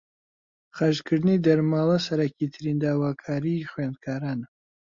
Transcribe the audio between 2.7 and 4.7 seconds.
داواکاریی خوێندکارانە